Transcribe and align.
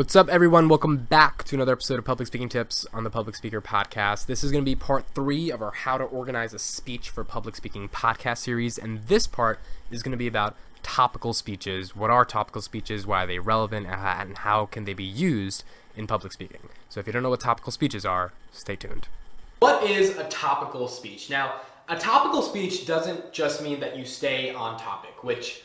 What's 0.00 0.16
up, 0.16 0.30
everyone? 0.30 0.70
Welcome 0.70 0.96
back 0.96 1.44
to 1.44 1.54
another 1.54 1.72
episode 1.72 1.98
of 1.98 2.06
Public 2.06 2.26
Speaking 2.26 2.48
Tips 2.48 2.86
on 2.90 3.04
the 3.04 3.10
Public 3.10 3.36
Speaker 3.36 3.60
Podcast. 3.60 4.24
This 4.24 4.42
is 4.42 4.50
going 4.50 4.64
to 4.64 4.68
be 4.68 4.74
part 4.74 5.04
three 5.14 5.50
of 5.50 5.60
our 5.60 5.72
How 5.72 5.98
to 5.98 6.04
Organize 6.04 6.54
a 6.54 6.58
Speech 6.58 7.10
for 7.10 7.22
Public 7.22 7.54
Speaking 7.54 7.86
podcast 7.86 8.38
series, 8.38 8.78
and 8.78 9.06
this 9.08 9.26
part 9.26 9.60
is 9.90 10.02
going 10.02 10.12
to 10.12 10.16
be 10.16 10.26
about 10.26 10.56
topical 10.82 11.34
speeches. 11.34 11.94
What 11.94 12.08
are 12.08 12.24
topical 12.24 12.62
speeches? 12.62 13.06
Why 13.06 13.24
are 13.24 13.26
they 13.26 13.40
relevant? 13.40 13.88
And 13.88 14.38
how 14.38 14.64
can 14.64 14.86
they 14.86 14.94
be 14.94 15.04
used 15.04 15.64
in 15.94 16.06
public 16.06 16.32
speaking? 16.32 16.70
So, 16.88 16.98
if 16.98 17.06
you 17.06 17.12
don't 17.12 17.22
know 17.22 17.28
what 17.28 17.40
topical 17.40 17.70
speeches 17.70 18.06
are, 18.06 18.32
stay 18.52 18.76
tuned. 18.76 19.08
What 19.58 19.84
is 19.84 20.16
a 20.16 20.24
topical 20.30 20.88
speech? 20.88 21.28
Now, 21.28 21.60
a 21.90 21.98
topical 21.98 22.40
speech 22.40 22.86
doesn't 22.86 23.34
just 23.34 23.62
mean 23.62 23.80
that 23.80 23.98
you 23.98 24.06
stay 24.06 24.54
on 24.54 24.78
topic, 24.78 25.22
which 25.22 25.60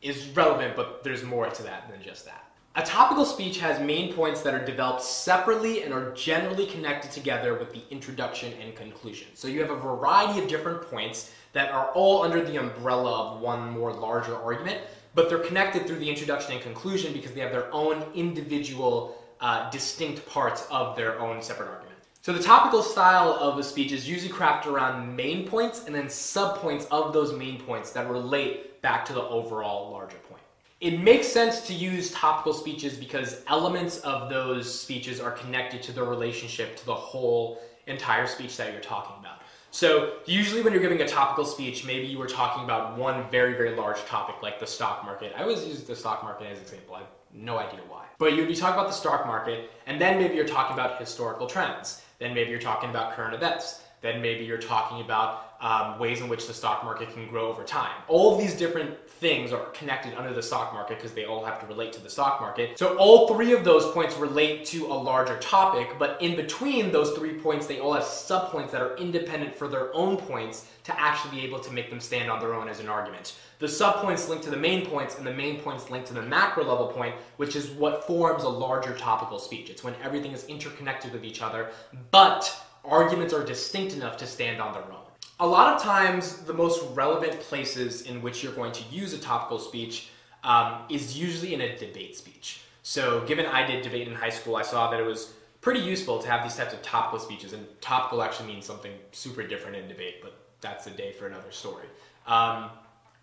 is 0.00 0.28
relevant, 0.28 0.76
but 0.76 1.02
there's 1.02 1.24
more 1.24 1.50
to 1.50 1.62
that 1.64 1.90
than 1.90 2.00
just 2.00 2.24
that. 2.26 2.44
A 2.76 2.82
topical 2.82 3.24
speech 3.24 3.58
has 3.58 3.80
main 3.80 4.12
points 4.14 4.42
that 4.42 4.54
are 4.54 4.64
developed 4.64 5.02
separately 5.02 5.82
and 5.82 5.92
are 5.92 6.12
generally 6.12 6.66
connected 6.66 7.10
together 7.10 7.54
with 7.58 7.72
the 7.72 7.82
introduction 7.90 8.52
and 8.62 8.76
conclusion. 8.76 9.26
So 9.34 9.48
you 9.48 9.60
have 9.60 9.70
a 9.70 9.76
variety 9.76 10.40
of 10.40 10.48
different 10.48 10.82
points 10.82 11.32
that 11.52 11.72
are 11.72 11.88
all 11.94 12.22
under 12.22 12.44
the 12.44 12.58
umbrella 12.58 13.34
of 13.34 13.40
one 13.40 13.70
more 13.70 13.92
larger 13.92 14.36
argument, 14.36 14.78
but 15.16 15.28
they're 15.28 15.40
connected 15.40 15.84
through 15.88 15.98
the 15.98 16.08
introduction 16.08 16.52
and 16.52 16.62
conclusion 16.62 17.12
because 17.12 17.32
they 17.32 17.40
have 17.40 17.50
their 17.50 17.74
own 17.74 18.04
individual, 18.14 19.20
uh, 19.40 19.68
distinct 19.70 20.24
parts 20.28 20.68
of 20.70 20.94
their 20.94 21.18
own 21.18 21.42
separate 21.42 21.70
argument. 21.70 21.98
So 22.22 22.32
the 22.32 22.42
topical 22.42 22.84
style 22.84 23.32
of 23.32 23.58
a 23.58 23.64
speech 23.64 23.90
is 23.90 24.08
usually 24.08 24.32
crafted 24.32 24.66
around 24.66 25.16
main 25.16 25.48
points 25.48 25.86
and 25.86 25.94
then 25.94 26.06
subpoints 26.06 26.86
of 26.92 27.12
those 27.12 27.32
main 27.32 27.60
points 27.60 27.90
that 27.90 28.08
relate 28.08 28.80
back 28.80 29.04
to 29.06 29.12
the 29.12 29.22
overall 29.22 29.90
larger 29.90 30.18
point. 30.18 30.42
It 30.80 30.98
makes 30.98 31.28
sense 31.28 31.60
to 31.66 31.74
use 31.74 32.10
topical 32.10 32.54
speeches 32.54 32.96
because 32.96 33.42
elements 33.48 33.98
of 33.98 34.30
those 34.30 34.80
speeches 34.80 35.20
are 35.20 35.30
connected 35.30 35.82
to 35.82 35.92
the 35.92 36.02
relationship 36.02 36.74
to 36.78 36.86
the 36.86 36.94
whole 36.94 37.60
entire 37.86 38.26
speech 38.26 38.56
that 38.56 38.72
you're 38.72 38.80
talking 38.80 39.14
about. 39.20 39.42
So, 39.72 40.14
usually 40.24 40.62
when 40.62 40.72
you're 40.72 40.82
giving 40.82 41.02
a 41.02 41.06
topical 41.06 41.44
speech, 41.44 41.84
maybe 41.84 42.06
you 42.06 42.16
were 42.16 42.26
talking 42.26 42.64
about 42.64 42.96
one 42.96 43.28
very, 43.30 43.52
very 43.52 43.76
large 43.76 43.98
topic 44.06 44.36
like 44.42 44.58
the 44.58 44.66
stock 44.66 45.04
market. 45.04 45.34
I 45.36 45.42
always 45.42 45.66
use 45.66 45.84
the 45.84 45.94
stock 45.94 46.24
market 46.24 46.46
as 46.46 46.56
an 46.56 46.64
example. 46.64 46.94
I 46.94 47.00
have 47.00 47.08
no 47.34 47.58
idea 47.58 47.80
why. 47.86 48.06
But 48.18 48.32
you'd 48.32 48.48
be 48.48 48.56
talking 48.56 48.80
about 48.80 48.88
the 48.88 48.96
stock 48.96 49.26
market, 49.26 49.70
and 49.86 50.00
then 50.00 50.18
maybe 50.18 50.34
you're 50.34 50.48
talking 50.48 50.72
about 50.72 50.98
historical 50.98 51.46
trends. 51.46 52.02
Then 52.18 52.34
maybe 52.34 52.50
you're 52.50 52.58
talking 52.58 52.88
about 52.88 53.12
current 53.12 53.34
events. 53.34 53.82
Then 54.00 54.22
maybe 54.22 54.44
you're 54.44 54.58
talking 54.58 55.00
about 55.00 55.50
um, 55.60 55.98
ways 55.98 56.20
in 56.20 56.28
which 56.28 56.46
the 56.46 56.54
stock 56.54 56.84
market 56.84 57.12
can 57.12 57.28
grow 57.28 57.48
over 57.48 57.62
time. 57.62 57.92
All 58.08 58.32
of 58.32 58.40
these 58.40 58.54
different 58.54 59.06
things 59.08 59.52
are 59.52 59.66
connected 59.70 60.14
under 60.14 60.32
the 60.32 60.42
stock 60.42 60.72
market 60.72 60.96
because 60.96 61.12
they 61.12 61.26
all 61.26 61.44
have 61.44 61.60
to 61.60 61.66
relate 61.66 61.92
to 61.92 62.02
the 62.02 62.08
stock 62.08 62.40
market. 62.40 62.78
So 62.78 62.96
all 62.96 63.28
three 63.28 63.52
of 63.52 63.62
those 63.62 63.92
points 63.92 64.16
relate 64.16 64.64
to 64.66 64.86
a 64.86 64.94
larger 64.94 65.36
topic, 65.38 65.98
but 65.98 66.20
in 66.22 66.34
between 66.34 66.90
those 66.90 67.10
three 67.16 67.34
points, 67.34 67.66
they 67.66 67.78
all 67.78 67.92
have 67.92 68.04
subpoints 68.04 68.70
that 68.70 68.80
are 68.80 68.96
independent 68.96 69.54
for 69.54 69.68
their 69.68 69.94
own 69.94 70.16
points 70.16 70.66
to 70.84 70.98
actually 70.98 71.38
be 71.38 71.46
able 71.46 71.60
to 71.60 71.70
make 71.70 71.90
them 71.90 72.00
stand 72.00 72.30
on 72.30 72.40
their 72.40 72.54
own 72.54 72.66
as 72.68 72.80
an 72.80 72.88
argument. 72.88 73.36
The 73.58 73.66
subpoints 73.66 74.30
link 74.30 74.40
to 74.42 74.50
the 74.50 74.56
main 74.56 74.86
points, 74.86 75.18
and 75.18 75.26
the 75.26 75.34
main 75.34 75.60
points 75.60 75.90
link 75.90 76.06
to 76.06 76.14
the 76.14 76.22
macro 76.22 76.64
level 76.64 76.86
point, 76.86 77.14
which 77.36 77.54
is 77.54 77.68
what 77.72 78.06
forms 78.06 78.44
a 78.44 78.48
larger 78.48 78.96
topical 78.96 79.38
speech. 79.38 79.68
It's 79.68 79.84
when 79.84 79.94
everything 80.02 80.32
is 80.32 80.46
interconnected 80.46 81.12
with 81.12 81.22
each 81.22 81.42
other, 81.42 81.68
but 82.10 82.50
arguments 82.84 83.32
are 83.32 83.44
distinct 83.44 83.94
enough 83.94 84.16
to 84.18 84.26
stand 84.26 84.60
on 84.60 84.72
their 84.72 84.82
own. 84.82 85.04
A 85.40 85.46
lot 85.46 85.74
of 85.74 85.82
times, 85.82 86.36
the 86.42 86.52
most 86.52 86.82
relevant 86.94 87.40
places 87.40 88.02
in 88.02 88.20
which 88.20 88.42
you're 88.42 88.52
going 88.52 88.72
to 88.72 88.84
use 88.90 89.14
a 89.14 89.18
topical 89.18 89.58
speech 89.58 90.08
um, 90.44 90.82
is 90.88 91.18
usually 91.18 91.54
in 91.54 91.62
a 91.62 91.78
debate 91.78 92.16
speech. 92.16 92.62
So, 92.82 93.24
given 93.26 93.46
I 93.46 93.66
did 93.66 93.82
debate 93.82 94.08
in 94.08 94.14
high 94.14 94.30
school, 94.30 94.56
I 94.56 94.62
saw 94.62 94.90
that 94.90 95.00
it 95.00 95.06
was 95.06 95.32
pretty 95.60 95.80
useful 95.80 96.18
to 96.18 96.28
have 96.28 96.42
these 96.42 96.56
types 96.56 96.72
of 96.72 96.82
topical 96.82 97.18
speeches. 97.18 97.52
And 97.52 97.66
topical 97.80 98.22
actually 98.22 98.48
means 98.48 98.66
something 98.66 98.92
super 99.12 99.42
different 99.42 99.76
in 99.76 99.88
debate, 99.88 100.16
but 100.22 100.38
that's 100.60 100.86
a 100.86 100.90
day 100.90 101.12
for 101.12 101.26
another 101.26 101.50
story. 101.50 101.86
Um, 102.26 102.70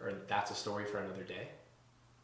or 0.01 0.13
that's 0.27 0.51
a 0.51 0.55
story 0.55 0.85
for 0.85 0.99
another 0.99 1.23
day. 1.23 1.49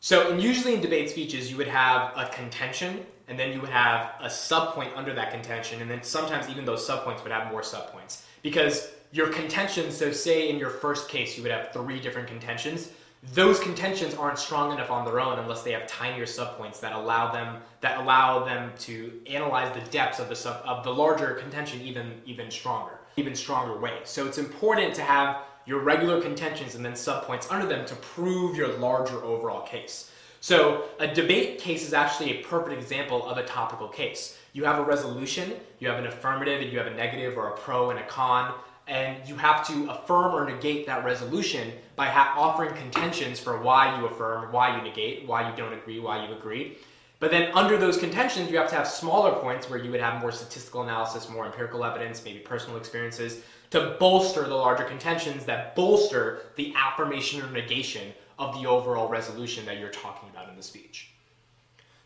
So, 0.03 0.31
in, 0.31 0.41
usually 0.41 0.73
in 0.73 0.81
debate 0.81 1.09
speeches, 1.09 1.49
you 1.49 1.55
would 1.55 1.69
have 1.69 2.11
a 2.17 2.27
contention, 2.33 3.05
and 3.29 3.39
then 3.39 3.53
you 3.53 3.61
would 3.61 3.69
have 3.69 4.15
a 4.19 4.25
subpoint 4.25 4.89
under 4.97 5.13
that 5.13 5.31
contention, 5.31 5.81
and 5.81 5.89
then 5.89 6.03
sometimes 6.03 6.49
even 6.49 6.65
those 6.65 6.85
subpoints 6.85 7.23
would 7.23 7.31
have 7.31 7.49
more 7.49 7.61
subpoints. 7.61 8.23
Because 8.41 8.91
your 9.13 9.29
contentions, 9.29 9.95
so 9.95 10.11
say 10.11 10.49
in 10.49 10.57
your 10.57 10.71
first 10.71 11.07
case 11.07 11.37
you 11.37 11.43
would 11.43 11.53
have 11.53 11.71
three 11.71 12.01
different 12.01 12.27
contentions, 12.27 12.89
those 13.33 13.61
contentions 13.61 14.13
aren't 14.15 14.37
strong 14.37 14.73
enough 14.73 14.91
on 14.91 15.05
their 15.05 15.21
own 15.21 15.39
unless 15.39 15.63
they 15.63 15.71
have 15.71 15.87
tinier 15.87 16.25
subpoints 16.25 16.81
that 16.81 16.91
allow 16.91 17.31
them 17.31 17.61
that 17.79 17.97
allow 18.01 18.43
them 18.43 18.73
to 18.79 19.21
analyze 19.25 19.73
the 19.73 19.89
depths 19.89 20.19
of 20.19 20.27
the 20.27 20.35
sub 20.35 20.61
of 20.65 20.83
the 20.83 20.93
larger 20.93 21.35
contention 21.35 21.79
even 21.79 22.11
even 22.25 22.51
stronger, 22.51 22.99
even 23.15 23.33
stronger 23.33 23.79
way. 23.79 23.99
So 24.03 24.27
it's 24.27 24.37
important 24.37 24.93
to 24.95 25.01
have 25.01 25.37
your 25.65 25.79
regular 25.79 26.21
contentions 26.21 26.75
and 26.75 26.83
then 26.85 26.93
subpoints 26.93 27.51
under 27.51 27.65
them 27.65 27.85
to 27.85 27.95
prove 27.95 28.55
your 28.55 28.69
larger 28.77 29.23
overall 29.23 29.61
case. 29.61 30.11
So 30.41 30.85
a 30.99 31.07
debate 31.07 31.59
case 31.59 31.87
is 31.87 31.93
actually 31.93 32.31
a 32.31 32.43
perfect 32.43 32.81
example 32.81 33.25
of 33.25 33.37
a 33.37 33.45
topical 33.45 33.87
case. 33.87 34.37
You 34.51 34.65
have 34.65 34.77
a 34.77 34.83
resolution, 34.83 35.53
you 35.79 35.87
have 35.87 35.99
an 35.99 36.07
affirmative, 36.07 36.61
and 36.61 36.71
you 36.71 36.77
have 36.77 36.87
a 36.87 36.93
negative 36.93 37.37
or 37.37 37.49
a 37.49 37.57
pro 37.57 37.91
and 37.91 37.99
a 37.99 38.05
con 38.05 38.53
and 38.87 39.17
you 39.27 39.35
have 39.35 39.65
to 39.67 39.89
affirm 39.89 40.35
or 40.35 40.49
negate 40.49 40.85
that 40.85 41.05
resolution 41.05 41.71
by 41.95 42.09
offering 42.09 42.75
contentions 42.75 43.39
for 43.39 43.61
why 43.61 43.97
you 43.97 44.05
affirm, 44.05 44.51
why 44.51 44.75
you 44.75 44.83
negate, 44.83 45.25
why 45.25 45.49
you 45.49 45.55
don't 45.55 45.73
agree, 45.73 45.99
why 45.99 46.25
you 46.27 46.33
agree. 46.33 46.77
But 47.19 47.31
then 47.31 47.51
under 47.53 47.77
those 47.77 47.97
contentions, 47.97 48.51
you 48.51 48.57
have 48.57 48.69
to 48.69 48.75
have 48.75 48.87
smaller 48.87 49.39
points 49.39 49.69
where 49.69 49.79
you 49.79 49.89
would 49.91 50.01
have 50.01 50.19
more 50.19 50.33
statistical 50.33 50.81
analysis, 50.81 51.29
more 51.29 51.45
empirical 51.45 51.85
evidence, 51.85 52.21
maybe 52.25 52.39
personal 52.39 52.75
experiences 52.75 53.41
to 53.73 53.95
bolster 53.99 54.43
the 54.43 54.53
larger 54.53 54.83
contentions 54.83 55.45
that 55.45 55.75
bolster 55.75 56.41
the 56.57 56.71
affirmation 56.77 57.41
or 57.41 57.49
negation 57.49 58.13
of 58.37 58.53
the 58.53 58.69
overall 58.69 59.09
resolution 59.09 59.65
that 59.65 59.79
you're 59.79 59.89
talking 59.89 60.29
about 60.29 60.47
in 60.47 60.55
the 60.55 60.61
speech. 60.61 61.09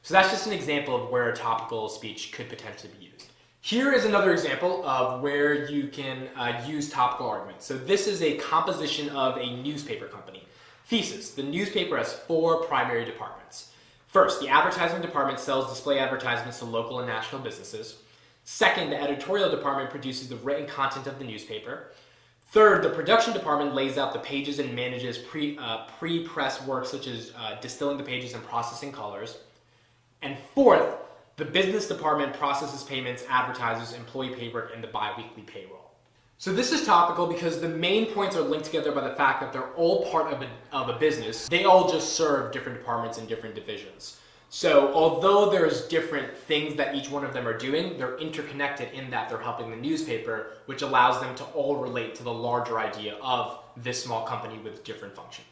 So 0.02 0.14
that's 0.14 0.30
just 0.30 0.48
an 0.48 0.54
example 0.54 0.96
of 0.96 1.10
where 1.10 1.28
a 1.28 1.36
topical 1.36 1.90
speech 1.90 2.32
could 2.32 2.48
potentially 2.48 2.94
be 2.98 3.08
used. 3.08 3.26
Here 3.60 3.92
is 3.92 4.06
another 4.06 4.32
example 4.32 4.82
of 4.88 5.22
where 5.22 5.70
you 5.70 5.90
can 5.90 6.30
uh, 6.38 6.64
use 6.66 6.90
topical 6.90 7.28
arguments. 7.28 7.66
So 7.66 7.78
this 7.78 8.08
is 8.08 8.22
a 8.22 8.38
composition 8.38 9.10
of 9.10 9.36
a 9.36 9.58
newspaper 9.58 10.06
company. 10.06 10.48
Thesis, 10.86 11.32
the 11.32 11.44
newspaper 11.44 11.98
has 11.98 12.14
four 12.14 12.64
primary 12.64 13.04
departments. 13.04 13.74
First, 14.08 14.40
the 14.40 14.48
advertising 14.48 15.02
department 15.02 15.38
sells 15.38 15.70
display 15.70 16.00
advertisements 16.00 16.60
to 16.60 16.66
local 16.66 17.00
and 17.00 17.10
national 17.10 17.42
businesses. 17.42 17.98
Second, 18.50 18.92
the 18.92 19.02
editorial 19.02 19.52
department 19.52 19.90
produces 19.90 20.30
the 20.30 20.38
written 20.38 20.66
content 20.66 21.06
of 21.06 21.20
the 21.20 21.26
newspaper. 21.26 21.92
Third, 22.54 22.82
the 22.82 22.90
production 22.90 23.34
department 23.34 23.76
lays 23.76 23.98
out 23.98 24.14
the 24.14 24.20
pages 24.20 24.60
and 24.60 24.74
manages 24.74 25.18
pre, 25.18 25.58
uh, 25.58 25.86
pre-press 26.00 26.66
work 26.66 26.86
such 26.86 27.08
as 27.08 27.34
uh, 27.38 27.58
distilling 27.60 27.98
the 27.98 28.06
pages 28.06 28.34
and 28.34 28.42
processing 28.46 28.94
colors. 28.94 29.40
And 30.22 30.38
fourth, 30.56 30.96
the 31.36 31.44
business 31.44 31.90
department 31.90 32.36
processes 32.36 32.86
payments, 32.86 33.26
advertises, 33.28 33.94
employee 33.94 34.34
payroll, 34.34 34.70
and 34.74 34.82
the 34.82 34.88
biweekly 34.88 35.44
payroll. 35.44 35.92
So 36.38 36.54
this 36.54 36.72
is 36.72 36.86
topical 36.86 37.28
because 37.28 37.60
the 37.60 37.68
main 37.68 38.06
points 38.14 38.38
are 38.38 38.42
linked 38.42 38.66
together 38.66 38.94
by 38.94 39.10
the 39.10 39.16
fact 39.16 39.42
that 39.42 39.52
they're 39.52 39.74
all 39.74 40.10
part 40.10 40.32
of 40.32 40.42
a, 40.42 40.48
of 40.72 40.88
a 40.88 40.98
business. 40.98 41.50
They 41.50 41.66
all 41.66 41.92
just 41.92 42.14
serve 42.14 42.54
different 42.54 42.78
departments 42.78 43.18
and 43.18 43.28
different 43.28 43.56
divisions. 43.56 44.22
So 44.50 44.94
although 44.94 45.50
there's 45.50 45.88
different 45.88 46.38
things 46.38 46.76
that 46.78 46.96
each 46.96 47.10
one 47.10 47.26
of 47.26 47.34
them 47.34 47.48
are 47.48 47.58
doing, 47.58 47.98
they're 47.98 48.18
interconnected 48.18 48.94
in 48.94 49.10
that 49.12 49.28
they're 49.28 49.42
helping 49.42 49.70
the 49.70 49.76
newspaper, 49.76 50.54
which 50.68 50.82
allows 50.82 51.22
them 51.22 51.36
to 51.36 51.44
all 51.46 51.76
relate 51.76 52.16
to 52.16 52.24
the 52.24 52.34
larger 52.34 52.80
idea 52.80 53.18
of 53.22 53.60
this 53.76 54.02
small 54.02 54.26
company 54.26 54.58
with 54.60 54.84
different 54.84 55.16
functions. 55.16 55.46